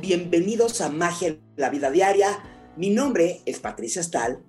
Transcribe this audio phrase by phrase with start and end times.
[0.00, 2.42] Bienvenidos a Magia de la Vida Diaria.
[2.76, 4.42] Mi nombre es Patricia Stahl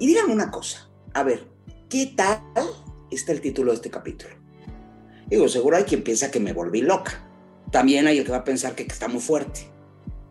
[0.00, 1.46] y díganme una cosa, a ver,
[1.88, 2.40] ¿qué tal
[3.08, 4.34] está el título de este capítulo?
[5.28, 7.24] Digo, seguro hay quien piensa que me volví loca.
[7.70, 9.70] También hay el que va a pensar que está muy fuerte.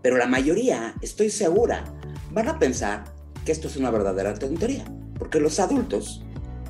[0.01, 1.85] Pero la mayoría, estoy segura,
[2.31, 3.05] van a pensar
[3.45, 4.83] que esto es una verdadera tontería,
[5.17, 6.21] porque los adultos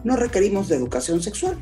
[0.03, 1.58] no requerimos de educación sexual.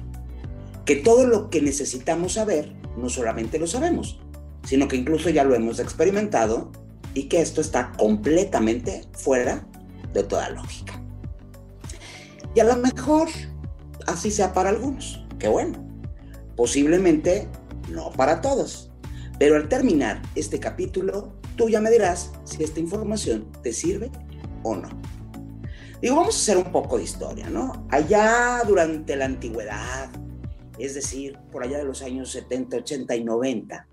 [0.83, 4.19] Que todo lo que necesitamos saber, no solamente lo sabemos,
[4.63, 6.71] sino que incluso ya lo hemos experimentado
[7.13, 9.65] y que esto está completamente fuera
[10.13, 11.01] de toda lógica.
[12.53, 13.29] Y a lo mejor
[14.07, 15.87] así sea para algunos, qué bueno.
[16.55, 17.47] Posiblemente
[17.89, 18.91] no para todos.
[19.39, 24.11] Pero al terminar este capítulo, tú ya me dirás si esta información te sirve
[24.63, 24.89] o no.
[26.01, 27.85] Digo, vamos a hacer un poco de historia, ¿no?
[27.89, 30.09] Allá durante la antigüedad,
[30.79, 33.87] es decir, por allá de los años 70, 80 y 90,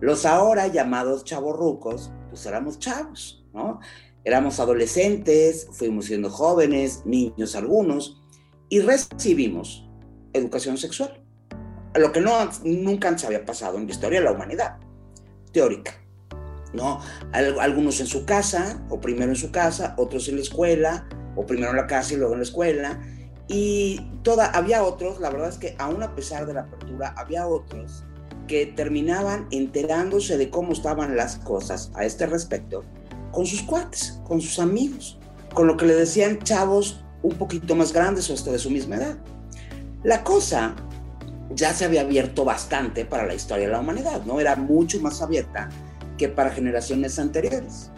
[0.00, 3.80] los ahora llamados chavorrucos, pues éramos chavos, ¿no?
[4.24, 8.22] Éramos adolescentes, fuimos siendo jóvenes, niños algunos,
[8.68, 9.88] y recibimos
[10.32, 11.22] educación sexual,
[11.94, 12.32] lo que no,
[12.64, 14.78] nunca se había pasado en la historia de la humanidad,
[15.52, 15.94] teórica.
[16.72, 17.00] ¿no?
[17.32, 21.70] Algunos en su casa, o primero en su casa, otros en la escuela, o primero
[21.70, 23.00] en la casa y luego en la escuela.
[23.48, 27.46] Y toda, había otros, la verdad es que aún a pesar de la apertura, había
[27.46, 28.04] otros
[28.48, 32.82] que terminaban enterándose de cómo estaban las cosas a este respecto
[33.30, 35.18] con sus cuates, con sus amigos,
[35.54, 38.96] con lo que le decían chavos un poquito más grandes o hasta de su misma
[38.96, 39.18] edad.
[40.02, 40.74] La cosa
[41.54, 44.40] ya se había abierto bastante para la historia de la humanidad, ¿no?
[44.40, 45.68] Era mucho más abierta
[46.16, 47.90] que para generaciones anteriores.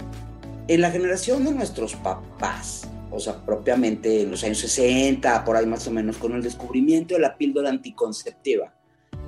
[0.69, 5.67] En la generación de nuestros papás, o sea, propiamente en los años 60, por ahí
[5.67, 8.73] más o menos, con el descubrimiento de la píldora anticonceptiva,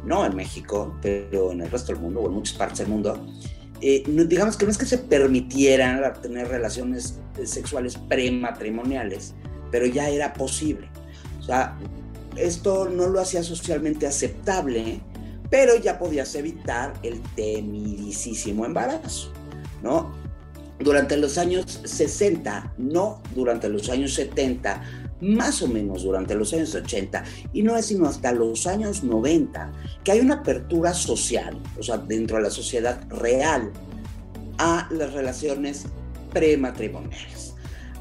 [0.04, 3.26] no en México, pero en el resto del mundo o en muchas partes del mundo,
[3.80, 9.34] eh, digamos que no es que se permitieran tener relaciones eh, sexuales prematrimoniales,
[9.70, 10.88] pero ya era posible.
[11.41, 11.76] O sea,
[12.36, 15.00] esto no lo hacía socialmente aceptable,
[15.50, 19.32] pero ya podías evitar el temidísimo embarazo,
[19.82, 20.12] ¿no?
[20.78, 24.82] Durante los años 60, no durante los años 70,
[25.22, 29.72] más o menos durante los años 80, y no es sino hasta los años 90
[30.05, 33.72] que hay una apertura social, o sea, dentro de la sociedad real,
[34.59, 35.84] a las relaciones
[36.33, 37.55] prematrimoniales.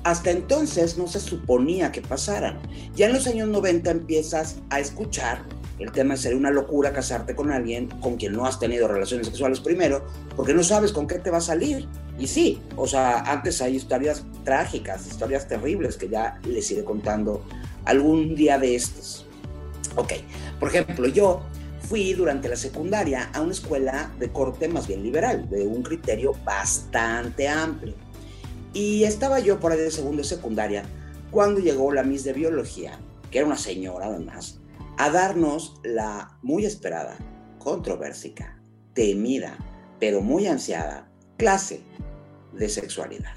[0.04, 2.60] Hasta entonces no se suponía que pasaran.
[2.96, 5.44] Ya en los años 90 empiezas a escuchar
[5.82, 9.28] el tema de ser una locura casarte con alguien con quien no has tenido relaciones
[9.28, 10.06] sexuales primero,
[10.36, 11.88] porque no sabes con qué te va a salir.
[12.20, 17.44] Y sí, o sea, antes hay historias trágicas, historias terribles que ya les iré contando
[17.86, 19.26] algún día de estos.
[19.96, 20.14] Ok,
[20.60, 21.42] por ejemplo, yo
[21.92, 26.34] fui durante la secundaria a una escuela de corte más bien liberal, de un criterio
[26.46, 27.96] bastante amplio.
[28.74, 30.84] Y estaba yo por ahí de segundo y secundaria
[31.32, 32.98] cuando llegó la Miss de Biología,
[33.30, 34.61] que era una señora además,
[34.98, 37.18] a darnos la muy esperada,
[37.60, 38.62] controversica,
[38.94, 39.58] temida,
[40.00, 41.82] pero muy ansiada clase
[42.54, 43.36] de sexualidad.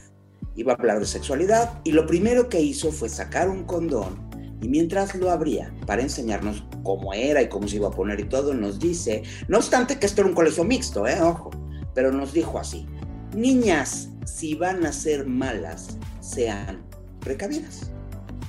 [0.57, 4.29] Iba a hablar de sexualidad y lo primero que hizo fue sacar un condón
[4.61, 8.25] y mientras lo abría para enseñarnos cómo era y cómo se iba a poner y
[8.25, 11.21] todo, nos dice, no obstante que esto era un colegio mixto, ¿eh?
[11.21, 11.51] ojo,
[11.95, 12.87] pero nos dijo así,
[13.35, 16.83] niñas, si van a ser malas, sean
[17.21, 17.91] precavidas.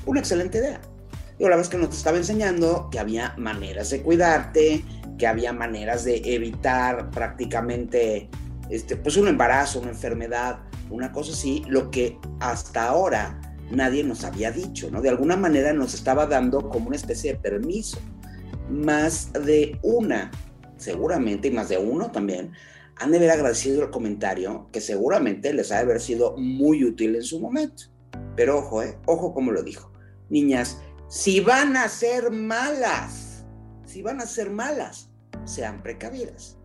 [0.05, 0.79] Una excelente idea.
[1.37, 4.85] Digo, la vez que nos estaba enseñando que había maneras de cuidarte,
[5.17, 8.29] que había maneras de evitar prácticamente
[8.69, 10.59] este, pues un embarazo, una enfermedad,
[10.89, 13.39] una cosa así, lo que hasta ahora
[13.71, 15.01] nadie nos había dicho, ¿no?
[15.01, 17.99] De alguna manera nos estaba dando como una especie de permiso.
[18.69, 20.31] Más de una,
[20.77, 22.51] seguramente, y más de uno también,
[22.97, 27.15] han de haber agradecido el comentario, que seguramente les ha de haber sido muy útil
[27.15, 27.83] en su momento.
[28.35, 28.97] Pero ojo, ¿eh?
[29.05, 29.91] Ojo como lo dijo.
[30.29, 30.79] Niñas,
[31.15, 33.45] si van a ser malas,
[33.85, 35.07] si van a ser malas,
[35.45, 36.57] sean precavidas.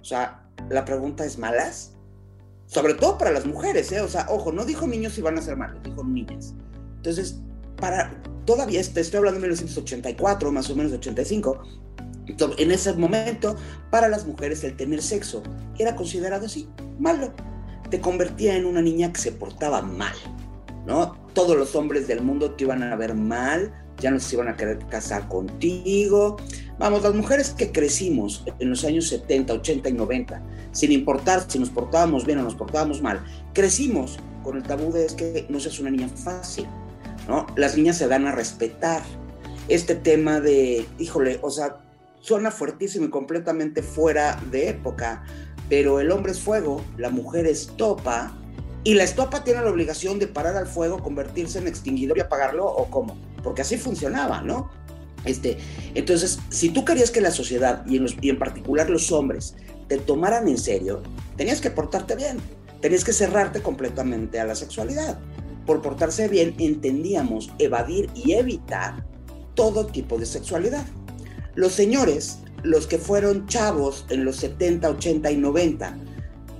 [0.00, 1.92] O sea, la pregunta es malas.
[2.64, 4.00] Sobre todo para las mujeres, ¿eh?
[4.00, 6.54] O sea, ojo, no dijo niños si van a ser malos, dijo niñas.
[6.96, 7.42] Entonces,
[7.76, 8.10] para,
[8.46, 11.62] todavía estoy hablando de 1984, más o menos 85.
[12.56, 13.54] En ese momento,
[13.90, 15.42] para las mujeres el tener sexo
[15.78, 17.34] era considerado así, malo.
[17.90, 20.14] Te convertía en una niña que se portaba mal,
[20.86, 21.18] ¿no?
[21.34, 24.56] Todos los hombres del mundo te iban a ver mal, ya no se iban a
[24.56, 26.36] querer casar contigo.
[26.78, 30.42] Vamos, las mujeres que crecimos en los años 70, 80 y 90,
[30.72, 35.04] sin importar si nos portábamos bien o nos portábamos mal, crecimos con el tabú de
[35.04, 36.66] es que no seas una niña fácil,
[37.28, 37.46] ¿no?
[37.56, 39.02] Las niñas se dan a respetar.
[39.68, 41.76] Este tema de, híjole, o sea,
[42.20, 45.22] suena fuertísimo y completamente fuera de época,
[45.68, 48.36] pero el hombre es fuego, la mujer es topa,
[48.82, 52.66] y la estopa tiene la obligación de parar al fuego, convertirse en extinguidor y apagarlo,
[52.66, 54.70] o cómo, porque así funcionaba, ¿no?
[55.24, 55.58] Este,
[55.94, 59.54] entonces, si tú querías que la sociedad, y en, y en particular los hombres,
[59.88, 61.02] te tomaran en serio,
[61.36, 62.38] tenías que portarte bien,
[62.80, 65.18] tenías que cerrarte completamente a la sexualidad.
[65.66, 69.04] Por portarse bien entendíamos evadir y evitar
[69.54, 70.86] todo tipo de sexualidad.
[71.54, 75.98] Los señores, los que fueron chavos en los 70, 80 y 90,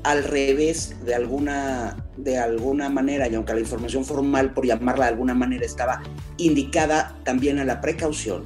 [0.02, 5.12] al revés de alguna, de alguna manera, y aunque la información formal, por llamarla de
[5.12, 6.02] alguna manera, estaba
[6.38, 8.44] indicada también a la precaución,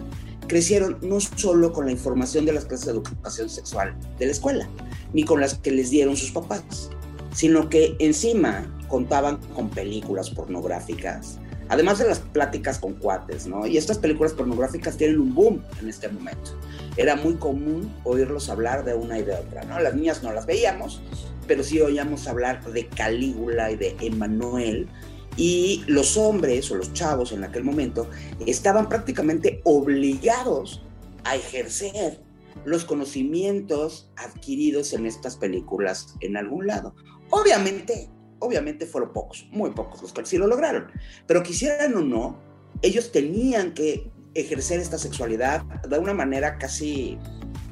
[0.48, 4.68] crecieron no solo con la información de las clases de educación sexual de la escuela,
[5.12, 6.90] ni con las que les dieron sus papás,
[7.32, 13.66] sino que encima contaban con películas pornográficas, además de las pláticas con cuates, ¿no?
[13.66, 16.58] Y estas películas pornográficas tienen un boom en este momento.
[16.96, 19.80] Era muy común oírlos hablar de una y de otra, ¿no?
[19.80, 21.00] Las niñas no las veíamos,
[21.46, 24.88] pero sí oíamos hablar de Calígula y de Emanuel,
[25.36, 28.08] y los hombres o los chavos en aquel momento
[28.46, 30.82] estaban prácticamente obligados
[31.24, 32.20] a ejercer
[32.64, 36.94] los conocimientos adquiridos en estas películas en algún lado.
[37.30, 38.08] Obviamente,
[38.38, 40.86] obviamente fueron pocos, muy pocos los que sí lo lograron,
[41.26, 42.38] pero quisieran o no,
[42.82, 47.18] ellos tenían que ejercer esta sexualidad de una manera casi,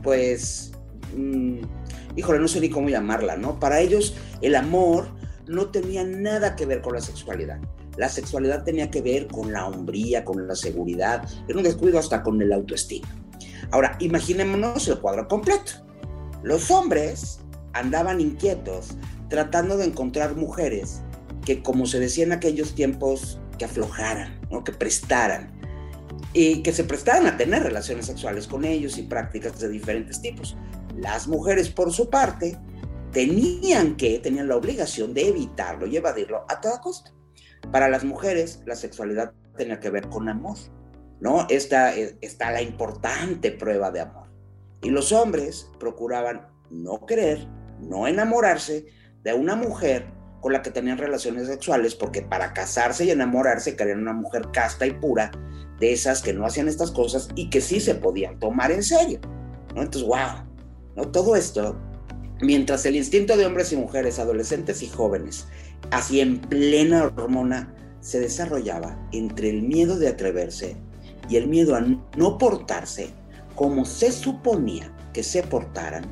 [0.02, 0.72] pues,
[1.16, 1.60] mm,
[2.16, 3.58] híjole, no sé ni cómo llamarla, ¿no?
[3.58, 5.06] Para ellos el amor
[5.46, 7.58] no tenía nada que ver con la sexualidad.
[7.96, 12.22] La sexualidad tenía que ver con la hombría, con la seguridad, era un descuido hasta
[12.22, 13.08] con el autoestima.
[13.70, 15.72] Ahora, imaginémonos el cuadro completo.
[16.42, 17.40] Los hombres
[17.72, 18.96] andaban inquietos
[19.28, 21.02] tratando de encontrar mujeres
[21.44, 24.64] que, como se decía en aquellos tiempos, que aflojaran, ¿no?
[24.64, 25.52] que prestaran,
[26.32, 30.56] y que se prestaran a tener relaciones sexuales con ellos y prácticas de diferentes tipos.
[30.96, 32.58] Las mujeres, por su parte,
[33.12, 37.12] tenían que, tenían la obligación de evitarlo y evadirlo a toda costa.
[37.70, 40.56] Para las mujeres, la sexualidad tenía que ver con amor,
[41.20, 41.46] ¿no?
[41.48, 44.28] Esta eh, está la importante prueba de amor.
[44.82, 47.46] Y los hombres procuraban no querer,
[47.80, 48.86] no enamorarse
[49.22, 50.06] de una mujer
[50.40, 54.86] con la que tenían relaciones sexuales, porque para casarse y enamorarse querían una mujer casta
[54.86, 55.30] y pura,
[55.78, 59.20] de esas que no hacían estas cosas y que sí se podían tomar en serio,
[59.74, 59.82] ¿no?
[59.82, 60.51] Entonces, wow,
[60.96, 61.08] ¿no?
[61.08, 61.76] Todo esto
[62.42, 65.46] Mientras el instinto de hombres y mujeres, adolescentes y jóvenes,
[65.92, 70.76] así en plena hormona, se desarrollaba entre el miedo de atreverse
[71.28, 73.10] y el miedo a no portarse
[73.54, 76.04] como se suponía que se portaran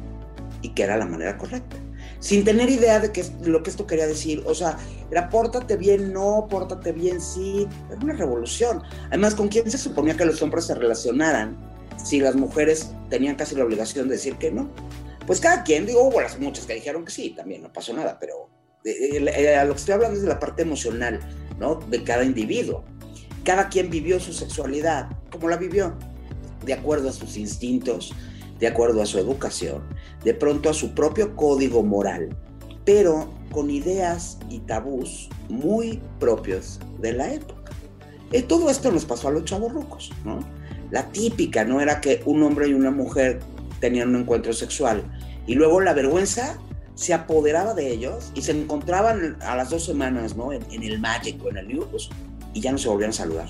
[0.63, 1.77] y que era la manera correcta.
[2.21, 4.45] Sin tener idea de qué, lo que esto quería decir.
[4.47, 4.79] O sea,
[5.11, 7.67] era pórtate bien, no, pórtate bien, sí.
[7.91, 8.83] Era una revolución.
[9.09, 11.70] Además, ¿con quién se suponía que los hombres se relacionaran
[12.05, 14.71] si las mujeres tenían casi la obligación de decir que no?
[15.27, 18.19] Pues cada quien, digo, hubo las muchas que dijeron que sí, también no pasó nada,
[18.19, 18.49] pero
[18.85, 21.21] eh, eh, eh, a lo que estoy hablando es de la parte emocional,
[21.59, 21.77] ¿no?
[21.77, 22.85] De cada individuo.
[23.45, 25.97] Cada quien vivió su sexualidad, como la vivió,
[26.65, 28.13] de acuerdo a sus instintos,
[28.59, 29.83] de acuerdo a su educación,
[30.25, 32.37] de pronto a su propio código moral,
[32.85, 37.73] pero con ideas y tabús muy propios de la época.
[38.33, 40.41] Y todo esto nos pasó a los chavos rucos, ¿no?
[40.91, 41.81] La típica, ¿no?
[41.81, 43.41] Era que un hombre y una mujer
[43.81, 45.05] tenían un encuentro sexual.
[45.47, 46.59] Y luego la vergüenza
[46.95, 50.53] se apoderaba de ellos y se encontraban a las dos semanas, ¿no?
[50.53, 52.11] En, el Magic en el News
[52.53, 53.49] y ya no se volvían a saludar.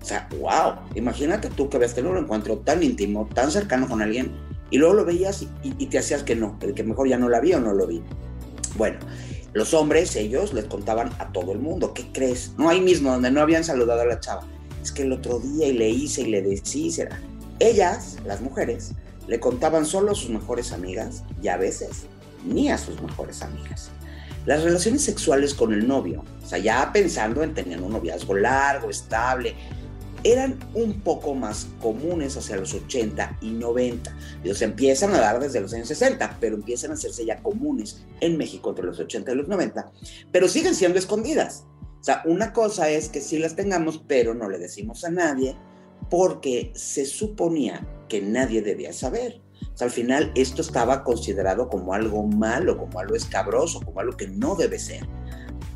[0.00, 4.00] O sea, wow, imagínate tú que habías tenido un encuentro tan íntimo, tan cercano con
[4.00, 4.32] alguien
[4.70, 7.40] y luego lo veías y, te hacías que no, el que mejor ya no la
[7.40, 8.02] vi o no lo vi.
[8.76, 8.98] Bueno,
[9.52, 12.54] los hombres, ellos les contaban a todo el mundo, ¿qué crees?
[12.56, 14.46] No ahí mismo, donde no habían saludado a la chava.
[14.82, 17.08] Es que el otro día y le hice y le decía,
[17.58, 18.92] ellas, las mujeres,
[19.26, 22.06] le contaban solo a sus mejores amigas y a veces
[22.44, 23.90] ni a sus mejores amigas.
[24.46, 28.88] Las relaciones sexuales con el novio, o sea, ya pensando en tener un noviazgo largo,
[28.88, 29.54] estable,
[30.24, 34.14] eran un poco más comunes hacia los 80 y 90.
[34.44, 38.36] Ellos empiezan a dar desde los años 60, pero empiezan a hacerse ya comunes en
[38.36, 39.90] México entre los 80 y los 90,
[40.32, 41.64] pero siguen siendo escondidas.
[42.00, 45.56] O sea, una cosa es que sí las tengamos, pero no le decimos a nadie,
[46.08, 49.40] porque se suponía que nadie debía saber.
[49.74, 54.16] O sea, al final esto estaba considerado como algo malo, como algo escabroso, como algo
[54.16, 55.06] que no debe ser.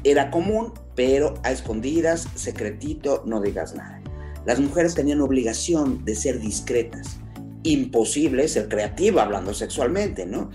[0.03, 4.01] Era común, pero a escondidas, secretito, no digas nada.
[4.47, 7.19] Las mujeres tenían obligación de ser discretas.
[7.63, 10.51] Imposible ser creativa hablando sexualmente, ¿no?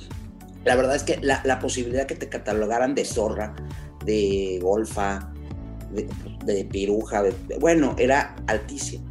[0.66, 3.56] La verdad es que la, posibilidad que te catalogaran de zorra,
[4.06, 5.34] de golfa,
[5.92, 7.24] de, piruja,
[7.60, 9.08] bueno, era altísima.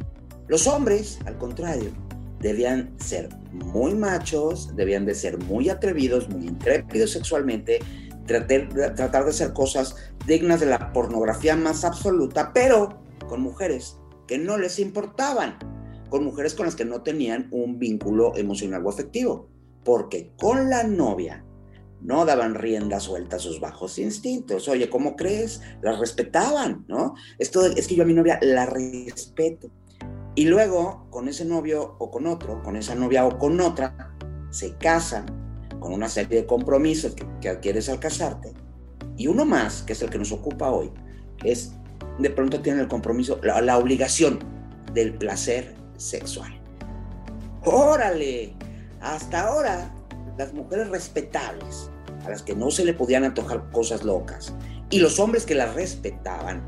[0.47, 1.91] Los hombres, al contrario,
[2.39, 7.79] debían ser muy machos, debían de ser muy atrevidos, muy intrépidos sexualmente,
[8.25, 9.95] tratar, tratar de hacer cosas
[10.25, 15.57] dignas de la pornografía más absoluta, pero con mujeres que no les importaban,
[16.09, 19.49] con mujeres con las que no tenían un vínculo emocional o afectivo,
[19.83, 21.43] porque con la novia
[22.01, 24.67] no daban rienda suelta a sus bajos instintos.
[24.67, 25.61] Oye, ¿cómo crees?
[25.81, 27.15] Las respetaban, ¿no?
[27.37, 29.69] Esto es que yo a mi novia la respeto.
[30.35, 34.15] Y luego, con ese novio o con otro, con esa novia o con otra,
[34.51, 35.25] se casan
[35.79, 38.53] con una serie de compromisos que, adquieres al casarte.
[39.17, 40.91] Y uno más, que es el que nos ocupa hoy,
[41.43, 41.73] es
[42.19, 44.39] de pronto tienen el compromiso, la, la obligación
[44.93, 46.61] del placer sexual.
[47.65, 48.55] ¡Órale!
[49.01, 49.93] Hasta ahora,
[50.39, 51.91] las mujeres respetables,
[52.25, 54.53] a las que no se le podían antojar cosas locas,
[54.89, 56.63] y los hombres que las respetaban,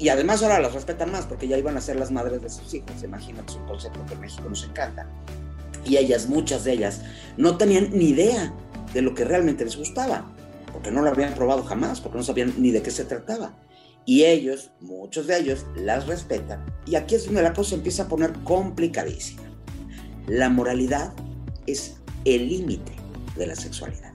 [0.00, 2.74] y además ahora las respetan más porque ya iban a ser las madres de sus
[2.74, 3.02] hijos.
[3.02, 5.08] Imagínate, es un concepto que en México nos encanta.
[5.86, 7.02] Y ellas, muchas de ellas,
[7.36, 8.52] no tenían ni idea
[8.92, 10.30] de lo que realmente les gustaba,
[10.72, 13.54] porque no lo habían probado jamás, porque no sabían ni de qué se trataba.
[14.04, 16.66] Y ellos, muchos de ellos, las respetan.
[16.84, 19.44] Y aquí es donde la cosa empieza a poner complicadísima.
[20.26, 21.14] La moralidad
[21.66, 22.92] es el límite
[23.36, 24.12] de la sexualidad.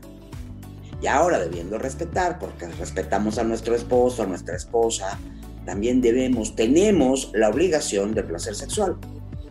[1.01, 5.17] Y ahora debiendo respetar, porque respetamos a nuestro esposo, a nuestra esposa,
[5.65, 8.97] también debemos, tenemos la obligación del placer sexual.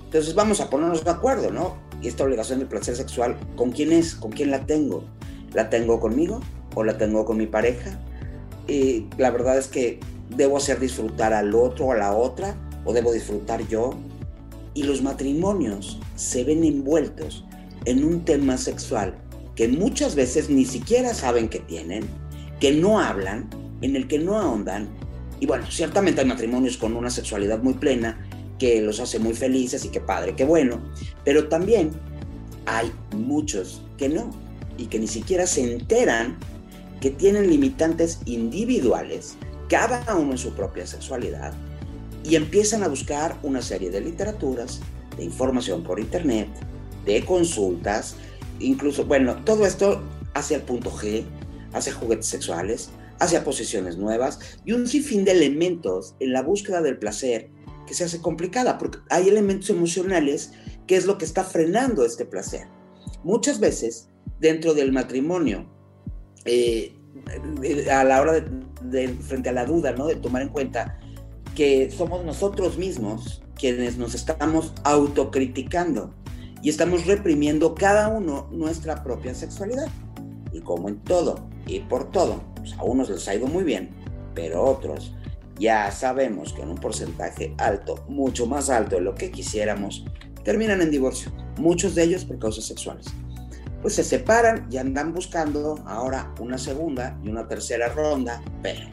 [0.05, 1.77] Entonces vamos a ponernos de acuerdo, ¿no?
[2.03, 4.15] Y esta obligación del placer sexual, ¿con quién es?
[4.15, 5.05] ¿Con quién la tengo?
[5.55, 6.41] ¿La tengo conmigo
[6.75, 7.99] o la tengo con mi pareja?
[8.69, 10.01] Y la verdad es que
[10.37, 13.95] debo hacer disfrutar al otro o a la otra o debo disfrutar yo.
[14.75, 17.45] Y los matrimonios se ven envueltos
[17.85, 19.15] en un tema sexual
[19.55, 22.05] que muchas veces ni siquiera saben que tienen,
[22.61, 23.49] que no hablan,
[23.83, 24.89] en el que no ahondan.
[25.39, 28.27] Y bueno, ciertamente hay matrimonios con una sexualidad muy plena
[28.59, 30.81] que los hace muy felices y qué padre, qué bueno,
[31.25, 31.91] pero también
[32.67, 34.31] hay muchos que no
[34.77, 36.39] y que ni siquiera se enteran
[37.01, 39.37] que tienen limitantes individuales,
[39.69, 41.55] cada uno en su propia sexualidad,
[42.23, 44.81] y empiezan a buscar una serie de literaturas,
[45.17, 46.49] de información por internet,
[47.05, 48.17] de consultas,
[48.59, 50.03] incluso, bueno, todo esto
[50.35, 51.25] hacia el punto G,
[51.73, 56.99] hacia juguetes sexuales, hacia posiciones nuevas y un sinfín de elementos en la búsqueda del
[56.99, 57.51] placer
[57.87, 60.53] que se hace complicada, porque hay elementos emocionales
[60.87, 62.67] que es lo que está frenando este placer.
[63.23, 64.09] Muchas veces,
[64.41, 65.69] dentro del matrimonio,
[66.45, 66.97] eh,
[67.93, 68.45] a la hora
[68.83, 70.07] de, frente a la duda, ¿no?
[70.07, 70.99] De tomar en cuenta
[71.55, 76.15] que somos nosotros mismos quienes nos estamos autocriticando
[76.63, 79.89] y estamos reprimiendo cada uno nuestra propia sexualidad.
[80.53, 83.91] Y como en todo y por todo, pues, a unos les ha ido muy bien,
[84.35, 85.15] pero otros
[85.59, 90.05] ya sabemos que en un porcentaje alto, mucho más alto de lo que quisiéramos,
[90.43, 91.31] terminan en divorcio.
[91.59, 93.07] Muchos de ellos por causas sexuales.
[93.83, 98.89] Pues se separan y andan buscando ahora una segunda y una tercera ronda, pero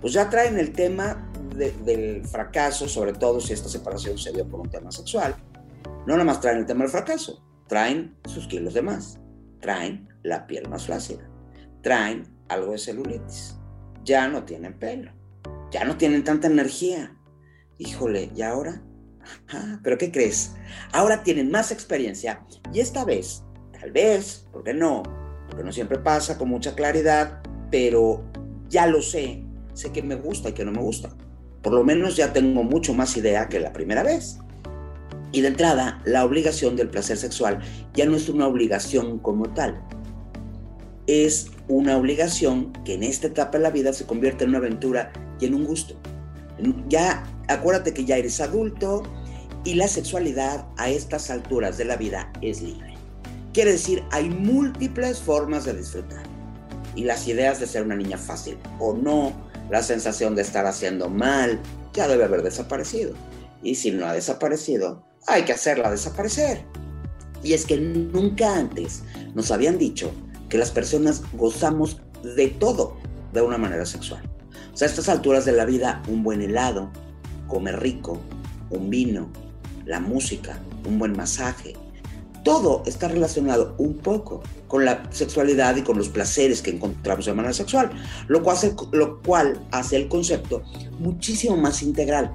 [0.00, 4.60] pues ya traen el tema del fracaso, sobre todo si esta separación se dio por
[4.60, 5.34] un tema sexual.
[6.08, 9.20] No nada más traen el tema del fracaso, traen sus kilos de más,
[9.60, 11.28] traen la piel más flácida,
[11.82, 13.58] traen algo de celulitis.
[14.04, 15.12] Ya no tienen pelo.
[15.70, 17.14] Ya no tienen tanta energía.
[17.76, 18.80] Híjole, ¿y ahora?
[19.82, 20.56] ¿Pero qué crees?
[20.94, 23.44] Ahora tienen más experiencia y esta vez,
[23.78, 25.02] tal vez, ¿por qué no?
[25.46, 28.24] Porque no siempre pasa con mucha claridad, pero
[28.70, 29.44] ya lo sé.
[29.74, 31.10] Sé que me gusta y que no me gusta.
[31.62, 34.38] Por lo menos ya tengo mucho más idea que la primera vez.
[35.32, 37.60] Y de entrada, la obligación del placer sexual
[37.94, 39.80] ya no es una obligación como tal.
[41.06, 45.12] Es una obligación que en esta etapa de la vida se convierte en una aventura
[45.40, 45.94] y en un gusto.
[46.88, 49.02] Ya acuérdate que ya eres adulto
[49.64, 52.94] y la sexualidad a estas alturas de la vida es libre.
[53.52, 56.22] Quiere decir, hay múltiples formas de disfrutar.
[56.94, 59.32] Y las ideas de ser una niña fácil o no,
[59.70, 61.60] la sensación de estar haciendo mal,
[61.92, 63.12] ya debe haber desaparecido.
[63.62, 66.64] Y si no ha desaparecido, hay que hacerla desaparecer.
[67.42, 69.02] Y es que nunca antes
[69.34, 70.10] nos habían dicho
[70.48, 72.96] que las personas gozamos de todo
[73.32, 74.22] de una manera sexual.
[74.72, 76.90] O sea, a estas alturas de la vida, un buen helado,
[77.46, 78.20] comer rico,
[78.70, 79.28] un vino,
[79.84, 81.74] la música, un buen masaje,
[82.44, 87.34] todo está relacionado un poco con la sexualidad y con los placeres que encontramos de
[87.34, 87.90] manera sexual,
[88.28, 90.62] lo cual hace, lo cual hace el concepto
[90.98, 92.32] muchísimo más integral.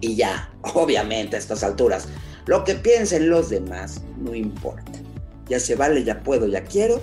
[0.00, 2.08] Y ya, obviamente a estas alturas,
[2.46, 4.92] lo que piensen los demás no importa.
[5.48, 7.00] Ya se vale, ya puedo, ya quiero,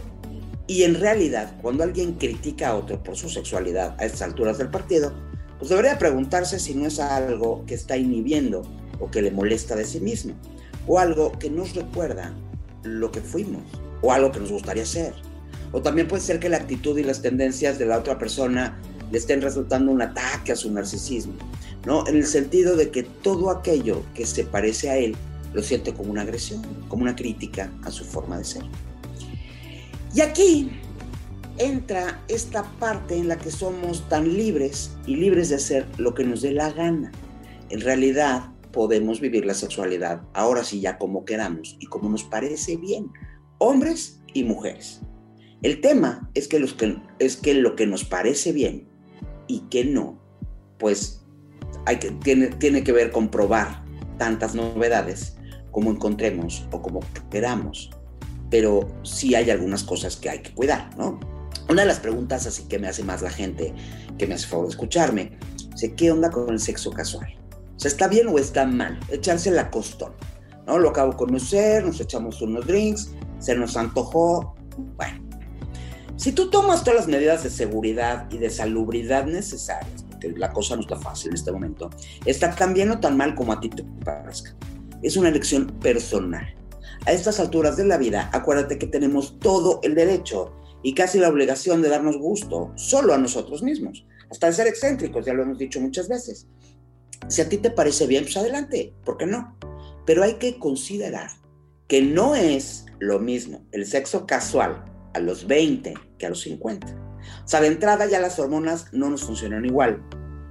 [0.68, 4.70] y en realidad, cuando alguien critica a otro por su sexualidad a estas alturas del
[4.70, 5.13] partido,
[5.58, 8.63] pues debería preguntarse si no es algo que está inhibiendo
[9.00, 10.34] o que le molesta de sí mismo.
[10.89, 12.34] o algo que nos recuerda
[12.84, 13.62] lo que fuimos
[14.01, 15.13] o algo que nos gustaría ser.
[15.74, 18.80] O también puede ser que la actitud y las tendencias de la otra persona
[19.12, 21.34] le estén resultando un ataque a su narcisismo,
[21.86, 22.08] ¿no?
[22.08, 25.16] En el sentido de que todo aquello que se parece a él
[25.54, 28.64] lo siente como una agresión, como una crítica a su forma de ser.
[30.14, 30.70] Y aquí
[31.58, 36.24] entra esta parte en la que somos tan libres y libres de hacer lo que
[36.24, 37.12] nos dé la gana.
[37.70, 42.78] En realidad podemos vivir la sexualidad ahora sí ya como queramos y como nos parece
[42.78, 43.12] bien,
[43.58, 45.02] hombres y mujeres.
[45.64, 48.88] El tema es que, los que, es que lo que nos parece bien
[49.48, 50.22] y que no,
[50.78, 51.26] pues
[51.86, 53.84] hay que, tiene, tiene que ver con probar
[54.18, 55.38] tantas novedades
[55.72, 57.90] como encontremos o como queramos.
[58.50, 61.20] Pero sí hay algunas cosas que hay que cuidar, ¿no?
[61.70, 63.74] Una de las preguntas así que me hace más la gente,
[64.18, 65.38] que me hace favor de escucharme,
[65.76, 67.28] sé qué onda con el sexo casual.
[67.76, 69.00] O sea, ¿está bien o está mal?
[69.10, 70.14] Echarse la costón.
[70.66, 70.80] ¿no?
[70.80, 74.56] Lo acabo de conocer, nos echamos unos drinks, se nos antojó.
[74.96, 75.22] Bueno,
[76.16, 80.76] si tú tomas todas las medidas de seguridad y de salubridad necesarias, porque la cosa
[80.76, 81.90] no está fácil en este momento,
[82.26, 84.56] está tan bien o tan mal como a ti te parezca.
[85.02, 86.56] Es una elección personal.
[87.06, 91.30] A estas alturas de la vida, acuérdate que tenemos todo el derecho y casi la
[91.30, 95.80] obligación de darnos gusto solo a nosotros mismos, hasta ser excéntricos, ya lo hemos dicho
[95.80, 96.48] muchas veces.
[97.28, 99.58] Si a ti te parece bien, pues adelante, ¿por qué no?
[100.06, 101.30] Pero hay que considerar
[101.88, 104.84] que no es lo mismo el sexo casual
[105.14, 107.07] a los 20 que a los 50.
[107.44, 110.02] O sea, de entrada ya las hormonas no nos funcionan igual.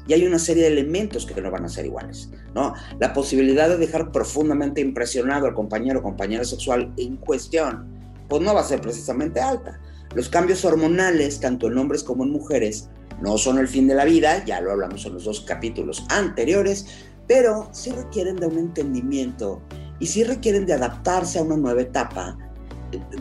[0.09, 2.75] Y hay una serie de elementos que no van a ser iguales, ¿no?
[3.01, 7.87] La posibilidad de dejar profundamente impresionado al compañero o compañera sexual en cuestión,
[8.29, 9.81] pues no va a ser precisamente alta.
[10.15, 12.89] Los cambios hormonales, tanto en hombres como en mujeres,
[13.21, 16.87] no son el fin de la vida, ya lo hablamos en los dos capítulos anteriores,
[17.27, 19.63] pero sí requieren de un entendimiento
[19.99, 22.37] y sí requieren de adaptarse a una nueva etapa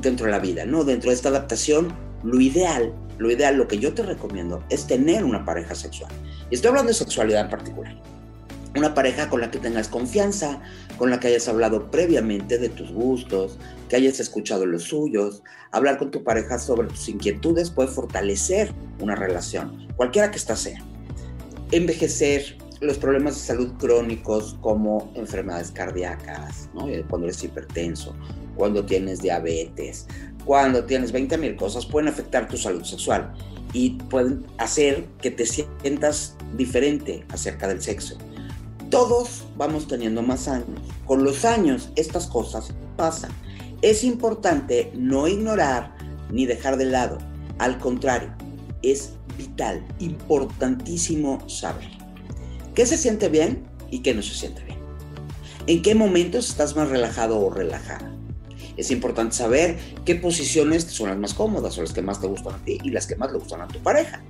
[0.01, 0.83] dentro de la vida, ¿no?
[0.83, 5.23] Dentro de esta adaptación, lo ideal, lo ideal, lo que yo te recomiendo es tener
[5.23, 6.11] una pareja sexual.
[6.49, 7.95] Y estoy hablando de sexualidad en particular.
[8.75, 10.61] Una pareja con la que tengas confianza,
[10.97, 15.43] con la que hayas hablado previamente de tus gustos, que hayas escuchado los suyos.
[15.71, 20.83] Hablar con tu pareja sobre tus inquietudes puede fortalecer una relación, cualquiera que ésta sea.
[21.71, 26.87] Envejecer, los problemas de salud crónicos como enfermedades cardíacas, ¿no?
[27.09, 28.13] cuando eres hipertenso,
[28.55, 30.07] cuando tienes diabetes,
[30.45, 33.33] cuando tienes 20 mil cosas, pueden afectar tu salud sexual
[33.73, 38.17] y pueden hacer que te sientas diferente acerca del sexo.
[38.89, 40.79] Todos vamos teniendo más años.
[41.05, 43.31] Con los años estas cosas pasan.
[43.81, 45.95] Es importante no ignorar
[46.31, 47.17] ni dejar de lado.
[47.57, 48.33] Al contrario,
[48.83, 51.89] es vital, importantísimo saber
[52.73, 54.79] qué se siente bien y qué no se siente bien.
[55.67, 58.14] ¿En qué momentos estás más relajado o relajada?
[58.77, 62.55] Es importante saber qué posiciones son las más cómodas o las que más te gustan
[62.55, 64.21] a ti y las que más le gustan a tu pareja.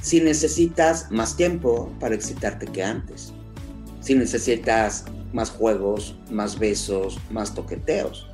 [0.00, 3.32] Si necesitas más tiempo para excitarte que antes.
[4.00, 8.28] Si necesitas más juegos, más besos, más toqueteos.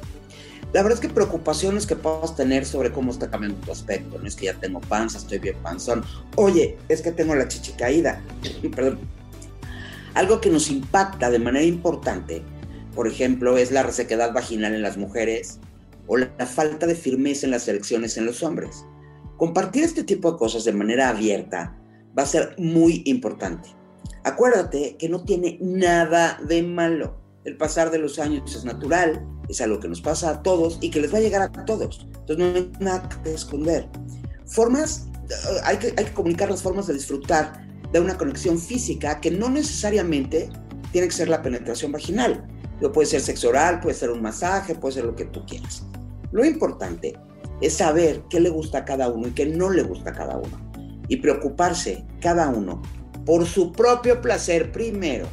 [0.73, 4.19] La verdad es que preocupaciones que puedas tener sobre cómo está cambiando tu aspecto.
[4.19, 6.05] No es que ya tengo panza, estoy bien panzón.
[6.37, 8.23] Oye, es que tengo la chichi caída.
[8.77, 8.99] Perdón.
[10.15, 12.43] Algo que nos impacta de manera importante
[12.99, 15.61] por ejemplo, es la resequedad vaginal en las mujeres
[16.09, 18.85] o la falta de firmeza en las elecciones en los hombres.
[19.37, 21.79] Compartir este tipo de cosas de manera abierta
[22.19, 23.69] va a ser muy importante.
[24.25, 27.21] Acuérdate que no tiene nada de malo.
[27.45, 30.91] El pasar de los años es natural, es algo que nos pasa a todos y
[30.91, 32.05] que les va a llegar a todos.
[32.19, 33.89] Entonces no hay nada que esconder.
[34.45, 39.21] Formas, eh, hay que, hay que comunicar las formas de disfrutar de una conexión física
[39.21, 40.51] que no necesariamente
[40.91, 42.45] tiene que ser la penetración vaginal
[42.93, 45.85] puede ser sexo oral, puede ser un masaje, puede ser lo que tú quieras.
[46.31, 47.19] Lo importante
[47.61, 50.37] es saber qué le gusta a cada uno y qué no le gusta a cada
[50.37, 50.71] uno.
[51.09, 52.83] Y preocuparse cada uno
[53.25, 55.27] por su propio placer primero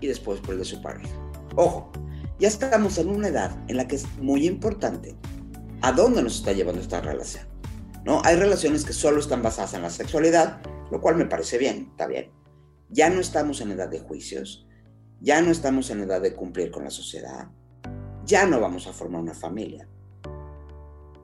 [0.00, 1.14] y después por el de su pareja.
[1.56, 1.90] Ojo,
[2.38, 5.16] ya estamos en una edad en la que es muy importante
[5.80, 7.46] a dónde nos está llevando esta relación.
[8.04, 8.22] ¿no?
[8.24, 10.60] Hay relaciones que solo están basadas en la sexualidad,
[10.90, 12.30] lo cual me parece bien, está bien.
[12.90, 14.67] Ya no estamos en edad de juicios,
[15.20, 17.48] ya no estamos en edad de cumplir con la sociedad,
[18.24, 19.88] ya no vamos a formar una familia.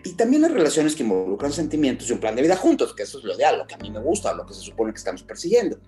[0.04, 3.18] Y también las relaciones que involucran sentimientos y un plan de vida juntos, que eso
[3.18, 5.22] es lo ideal, lo que a mí me gusta, lo que se supone que estamos
[5.22, 5.78] persiguiendo.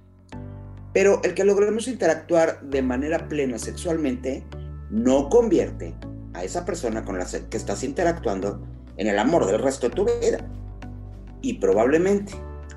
[0.94, 4.46] Pero el que logremos interactuar de manera plena sexualmente
[4.90, 5.94] no convierte
[6.32, 8.62] a esa persona con la que estás interactuando
[8.96, 10.38] en el amor del resto de tu vida.
[11.42, 12.32] Y probablemente,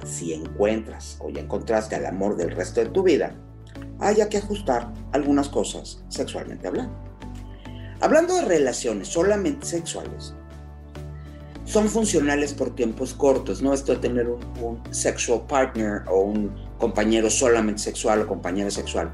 [0.05, 3.35] si encuentras o ya encontraste al amor del resto de tu vida,
[3.99, 6.93] haya que ajustar algunas cosas sexualmente hablando.
[8.01, 10.33] Hablando de relaciones solamente sexuales,
[11.65, 17.29] son funcionales por tiempos cortos, no esto de tener un, sexual partner o un compañero
[17.29, 19.11] solamente sexual o compañera sexual.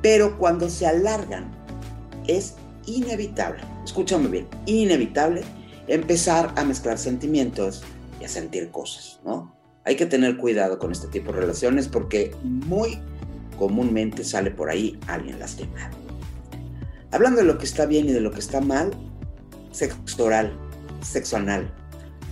[0.00, 1.50] Pero cuando se alargan,
[2.26, 2.54] es
[2.86, 5.42] inevitable, escúchame bien, inevitable
[5.86, 7.82] empezar a mezclar sentimientos
[8.20, 9.54] y a sentir cosas, ¿no?
[9.84, 12.98] Hay que tener cuidado con este tipo de relaciones porque muy
[13.56, 15.96] comúnmente sale por ahí alguien lastimado.
[17.10, 18.90] Hablando de lo que está bien y de lo que está mal,
[19.72, 20.56] sexo oral,
[21.02, 21.72] sexo anal,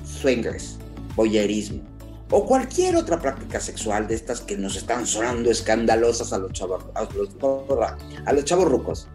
[0.04, 0.78] swingers,
[1.16, 1.94] boyerismo
[2.30, 6.84] o cualquier otra práctica sexual de estas que nos están sonando escandalosas a los chavos,
[6.94, 9.08] a los, a rucos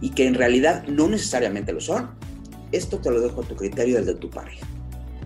[0.00, 2.10] y que en realidad no necesariamente lo son.
[2.72, 4.66] Esto te lo dejo a tu criterio, el de tu pareja.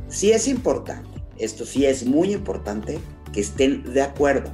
[0.09, 2.99] Si es importante, esto sí es muy importante,
[3.33, 4.51] que estén de acuerdo.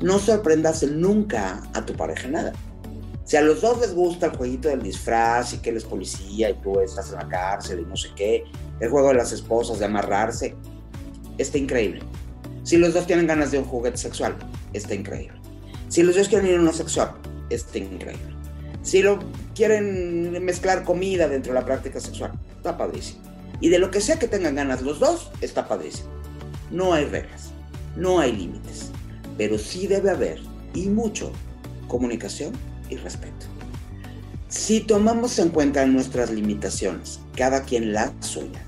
[0.00, 2.52] No sorprendas nunca a tu pareja nada.
[3.24, 6.50] Si a los dos les gusta el jueguito del disfraz y que él es policía
[6.50, 8.44] y tú estás en la cárcel y no sé qué,
[8.80, 10.54] el juego de las esposas, de amarrarse,
[11.36, 12.00] está increíble.
[12.62, 14.36] Si los dos tienen ganas de un juguete sexual,
[14.72, 15.38] está increíble.
[15.88, 17.14] Si los dos quieren ir a una sexual,
[17.50, 18.34] está increíble.
[18.82, 19.18] Si lo
[19.54, 23.20] quieren mezclar comida dentro de la práctica sexual, está padrísimo.
[23.60, 26.08] Y de lo que sea que tengan ganas los dos, está padrísimo.
[26.70, 27.50] No hay reglas,
[27.96, 28.90] no hay límites,
[29.38, 30.40] pero sí debe haber,
[30.74, 31.32] y mucho,
[31.86, 32.52] comunicación
[32.90, 33.46] y respeto.
[34.48, 38.64] Si tomamos en cuenta nuestras limitaciones, cada quien las suyas,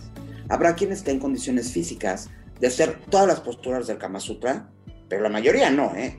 [0.48, 2.30] habrá quien esté en condiciones físicas
[2.60, 4.70] de hacer todas las posturas del Kama Sutra,
[5.08, 6.18] pero la mayoría no, ¿eh?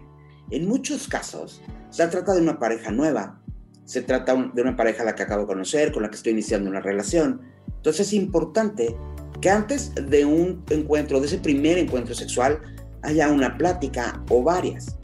[0.49, 3.41] En muchos casos, se trata de una pareja nueva,
[3.85, 6.33] se trata de una pareja a la que acabo de conocer, con la que estoy
[6.33, 7.41] iniciando una relación.
[7.67, 8.95] Entonces es importante
[9.39, 12.61] que antes de un encuentro, de ese primer encuentro sexual,
[13.03, 14.97] haya una plática o varias.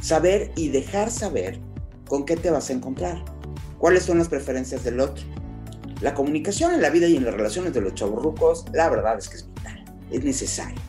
[0.00, 1.58] Saber y dejar saber
[2.08, 3.24] con qué te vas a encontrar,
[3.78, 5.24] cuáles son las preferencias del otro.
[6.00, 9.28] La comunicación en la vida y en las relaciones de los chavorrucos, la verdad es
[9.28, 10.80] que es vital, es necesario.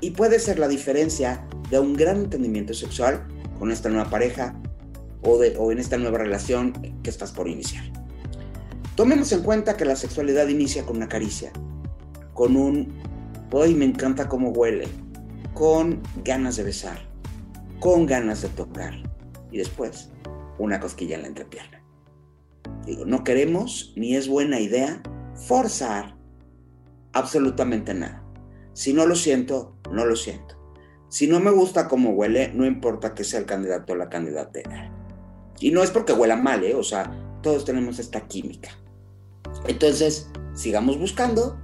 [0.00, 3.26] Y puede ser la diferencia de un gran entendimiento sexual
[3.58, 4.54] con esta nueva pareja
[5.22, 7.84] o, de, o en esta nueva relación que estás por iniciar.
[8.94, 11.52] Tomemos en cuenta que la sexualidad inicia con una caricia,
[12.34, 12.94] con un,
[13.52, 14.88] hoy me encanta cómo huele,
[15.58, 17.00] con ganas de besar,
[17.80, 18.94] con ganas de tocar
[19.50, 20.08] y después
[20.56, 21.82] una cosquilla en la entrepierna.
[22.86, 25.02] Digo, no queremos ni es buena idea
[25.34, 26.16] forzar
[27.12, 28.22] absolutamente nada.
[28.72, 30.56] Si no lo siento, no lo siento.
[31.08, 34.60] Si no me gusta cómo huele, no importa que sea el candidato o la candidata.
[35.58, 36.76] Y no es porque huela mal, ¿eh?
[36.76, 37.10] o sea,
[37.42, 38.70] todos tenemos esta química.
[39.66, 41.58] Entonces, sigamos buscando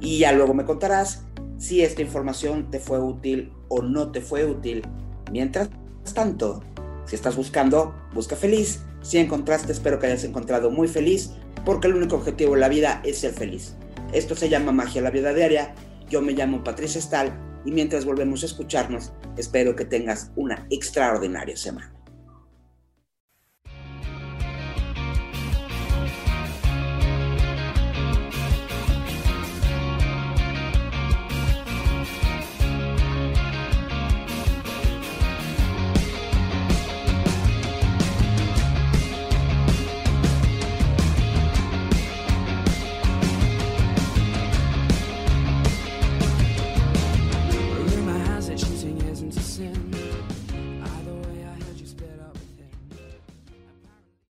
[0.00, 1.29] y ya luego me contarás
[1.60, 4.82] si esta información te fue útil o no te fue útil.
[5.30, 5.68] Mientras
[6.14, 6.62] tanto,
[7.04, 8.80] si estás buscando, busca feliz.
[9.02, 11.32] Si encontraste, espero que hayas encontrado muy feliz,
[11.66, 13.76] porque el único objetivo de la vida es ser feliz.
[14.12, 15.74] Esto se llama magia la vida diaria.
[16.08, 17.30] Yo me llamo Patricia Stahl
[17.64, 21.99] y mientras volvemos a escucharnos, espero que tengas una extraordinaria semana.